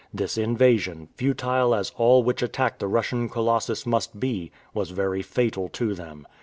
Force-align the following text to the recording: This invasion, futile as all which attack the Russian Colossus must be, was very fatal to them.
This 0.11 0.35
invasion, 0.35 1.09
futile 1.13 1.75
as 1.75 1.91
all 1.95 2.23
which 2.23 2.41
attack 2.41 2.79
the 2.79 2.87
Russian 2.87 3.29
Colossus 3.29 3.85
must 3.85 4.19
be, 4.19 4.49
was 4.73 4.89
very 4.89 5.21
fatal 5.21 5.69
to 5.73 5.93
them. 5.93 6.25